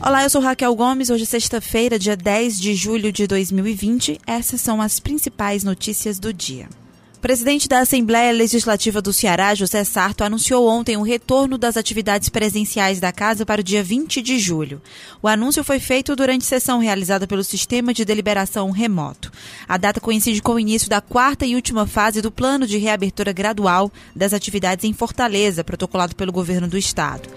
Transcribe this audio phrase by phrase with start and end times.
[0.00, 1.10] Olá, eu sou Raquel Gomes.
[1.10, 4.20] Hoje é sexta-feira, dia 10 de julho de 2020.
[4.24, 6.68] Essas são as principais notícias do dia.
[7.16, 12.28] O presidente da Assembleia Legislativa do Ceará, José Sarto, anunciou ontem o retorno das atividades
[12.28, 14.80] presenciais da casa para o dia 20 de julho.
[15.20, 19.32] O anúncio foi feito durante sessão realizada pelo Sistema de Deliberação Remoto.
[19.68, 23.32] A data coincide com o início da quarta e última fase do plano de reabertura
[23.32, 27.28] gradual das atividades em Fortaleza, protocolado pelo governo do estado.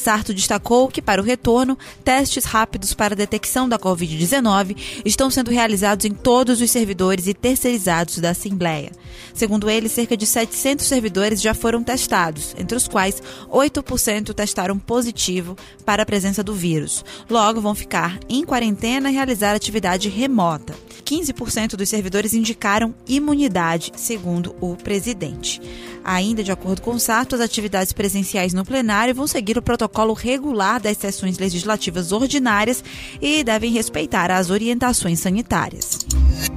[0.00, 5.50] Sarto destacou que, para o retorno, testes rápidos para a detecção da Covid-19 estão sendo
[5.50, 8.90] realizados em todos os servidores e terceirizados da Assembleia.
[9.34, 15.56] Segundo ele, cerca de 700 servidores já foram testados, entre os quais 8% testaram positivo
[15.84, 17.04] para a presença do vírus.
[17.28, 20.74] Logo, vão ficar em quarentena e realizar atividade remota.
[21.04, 25.60] 15% dos servidores indicaram imunidade, segundo o presidente.
[26.04, 29.89] Ainda de acordo com o Sarto, as atividades presenciais no plenário vão seguir o protocolo
[30.14, 32.82] regular das sessões legislativas ordinárias
[33.20, 35.98] e devem respeitar as orientações sanitárias.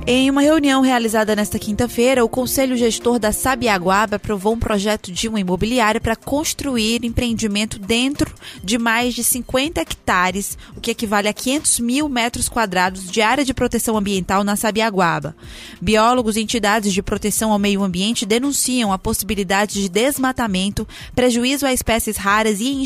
[0.05, 5.29] Em uma reunião realizada nesta quinta-feira, o Conselho Gestor da Sabiaguaba aprovou um projeto de
[5.29, 11.33] uma imobiliária para construir empreendimento dentro de mais de 50 hectares, o que equivale a
[11.33, 15.35] 500 mil metros quadrados de área de proteção ambiental na Sabiaguaba.
[15.81, 21.73] Biólogos e entidades de proteção ao meio ambiente denunciam a possibilidade de desmatamento, prejuízo a
[21.73, 22.81] espécies raras e em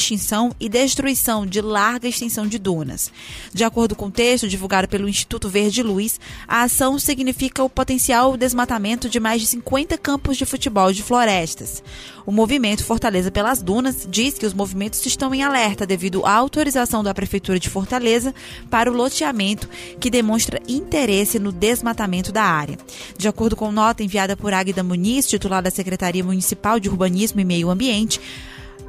[0.59, 3.11] e destruição de larga extensão de dunas.
[3.53, 8.37] De acordo com o texto divulgado pelo Instituto Verde Luz, a ação significa o potencial
[8.37, 11.83] desmatamento de mais de 50 campos de futebol de florestas.
[12.25, 17.01] O movimento Fortaleza pelas Dunas diz que os movimentos estão em alerta devido à autorização
[17.01, 18.35] da Prefeitura de Fortaleza
[18.69, 22.77] para o loteamento que demonstra interesse no desmatamento da área.
[23.17, 27.45] De acordo com nota enviada por Águida Muniz, titular da Secretaria Municipal de Urbanismo e
[27.45, 28.19] Meio Ambiente,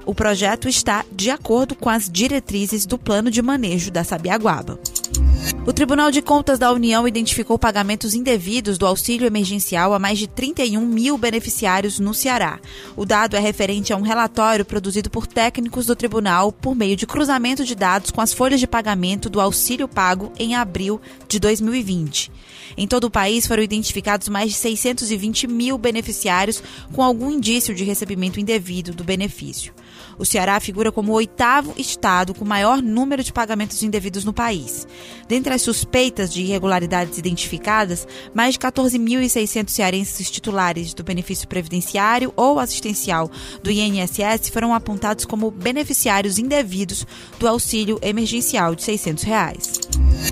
[0.09, 4.81] o projeto está de acordo com as diretrizes do plano de manejo da Sabiaguaba.
[5.69, 10.27] O Tribunal de Contas da União identificou pagamentos indevidos do auxílio emergencial a mais de
[10.27, 12.59] 31 mil beneficiários no Ceará.
[12.97, 17.07] O dado é referente a um relatório produzido por técnicos do tribunal por meio de
[17.07, 22.33] cruzamento de dados com as folhas de pagamento do auxílio pago em abril de 2020.
[22.75, 26.63] Em todo o país foram identificados mais de 620 mil beneficiários
[26.95, 29.75] com algum indício de recebimento indevido do benefício.
[30.19, 34.87] O Ceará figura como o oitavo estado com maior número de pagamentos indevidos no país.
[35.29, 42.61] Dentre as suspeitas de irregularidades identificadas, mais de 14.600 cearenses titulares do benefício previdenciário ou
[42.61, 43.29] assistencial
[43.61, 47.05] do INSS foram apontados como beneficiários indevidos
[47.41, 49.81] do auxílio emergencial de 600 reais.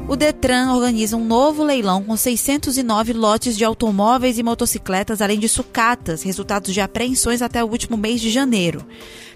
[0.09, 5.49] O Detran organiza um novo leilão com 609 lotes de automóveis e motocicletas, além de
[5.49, 8.87] sucatas, resultados de apreensões até o último mês de janeiro.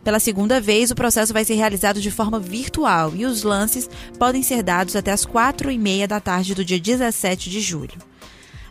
[0.02, 3.88] Pela segunda vez, o processo vai ser realizado de forma virtual e os lances
[4.18, 7.98] podem ser dados até as quatro e meia da tarde do dia 17 de julho.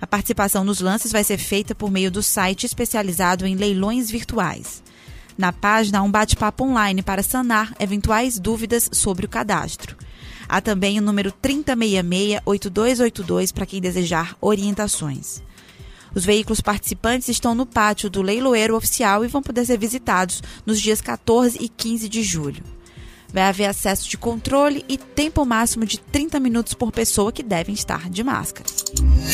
[0.01, 4.81] A participação nos lances vai ser feita por meio do site especializado em leilões virtuais.
[5.37, 9.95] Na página, há um bate-papo online para sanar eventuais dúvidas sobre o cadastro.
[10.47, 15.41] Há também o número 3066-8282 para quem desejar orientações.
[16.13, 20.81] Os veículos participantes estão no pátio do leiloeiro oficial e vão poder ser visitados nos
[20.81, 22.63] dias 14 e 15 de julho.
[23.31, 27.75] Vai haver acesso de controle e tempo máximo de 30 minutos por pessoa que devem
[27.75, 28.67] estar de máscara.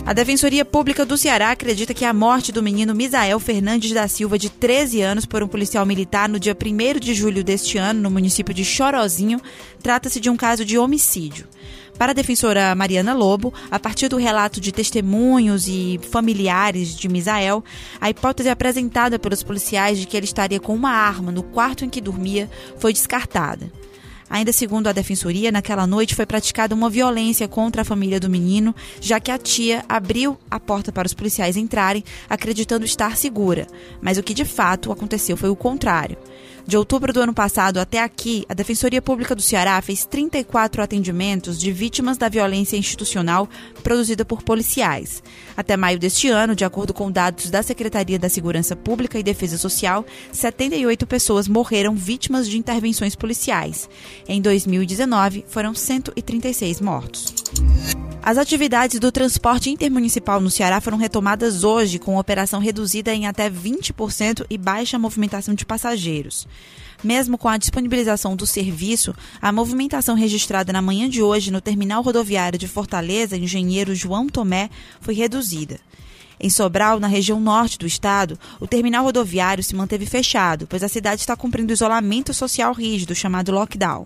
[0.06, 4.38] A Defensoria Pública do Ceará acredita que a morte do menino Misael Fernandes da Silva,
[4.38, 8.12] de 13 anos, por um policial militar no dia 1 de julho deste ano, no
[8.12, 9.41] município de Chorozinho,
[9.81, 11.47] trata-se de um caso de homicídio.
[11.98, 17.64] Para a defensora Mariana Lobo, a partir do relato de testemunhos e familiares de Misael,
[18.02, 21.90] a hipótese apresentada pelos policiais de que ele estaria com uma arma no quarto em
[21.90, 23.72] que dormia foi descartada.
[24.30, 28.76] Ainda segundo a defensoria, naquela noite foi praticada uma violência contra a família do menino,
[29.00, 33.68] já que a tia abriu a porta para os policiais entrarem, acreditando estar segura.
[34.02, 36.18] Mas o que de fato aconteceu foi o contrário.
[36.68, 41.59] De outubro do ano passado até aqui, a Defensoria Pública do Ceará fez 34 atendimentos
[41.59, 43.47] de vítimas da violência institucional
[43.84, 45.22] produzida por policiais.
[45.56, 49.59] Até maio deste ano, de acordo com dados da Secretaria da Segurança Pública e Defesa
[49.59, 53.88] Social, 78 pessoas morreram vítimas de intervenções policiais.
[54.28, 57.45] Em 2019, foram 136 mortos.
[58.26, 63.52] As atividades do transporte intermunicipal no Ceará foram retomadas hoje, com operação reduzida em até
[63.52, 66.47] 20% e baixa movimentação de passageiros.
[67.03, 72.02] Mesmo com a disponibilização do serviço, a movimentação registrada na manhã de hoje no terminal
[72.02, 75.80] rodoviário de Fortaleza, engenheiro João Tomé, foi reduzida.
[76.40, 80.87] Em Sobral, na região norte do estado, o terminal rodoviário se manteve fechado, pois a
[80.87, 84.05] cidade está cumprindo isolamento social rígido, chamado lockdown.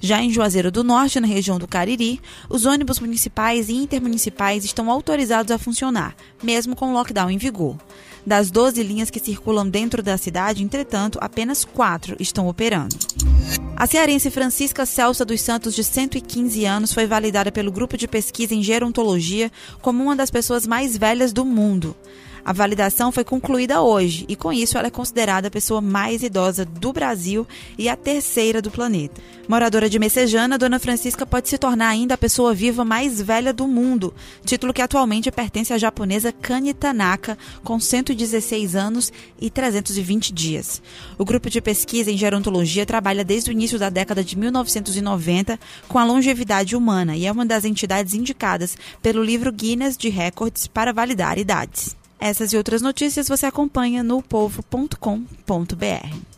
[0.00, 4.90] Já em Juazeiro do Norte, na região do Cariri, os ônibus municipais e intermunicipais estão
[4.90, 7.76] autorizados a funcionar, mesmo com o lockdown em vigor.
[8.26, 12.96] Das 12 linhas que circulam dentro da cidade, entretanto, apenas quatro estão operando.
[13.78, 18.54] A cearense Francisca Celsa dos Santos, de 115 anos, foi validada pelo grupo de pesquisa
[18.54, 19.52] em gerontologia
[19.82, 21.94] como uma das pessoas mais velhas do mundo.
[22.46, 26.64] A validação foi concluída hoje e, com isso, ela é considerada a pessoa mais idosa
[26.64, 27.44] do Brasil
[27.76, 29.20] e a terceira do planeta.
[29.48, 33.66] Moradora de Messejana, Dona Francisca pode se tornar ainda a pessoa viva mais velha do
[33.66, 34.14] mundo,
[34.44, 40.80] título que atualmente pertence à japonesa Kani Tanaka, com 116 anos e 320 dias.
[41.18, 45.58] O grupo de pesquisa em gerontologia trabalha desde o início da década de 1990
[45.88, 50.68] com a longevidade humana e é uma das entidades indicadas pelo livro Guinness de Records
[50.68, 51.96] para validar idades.
[52.18, 56.35] Essas e outras notícias você acompanha no povo.com.br.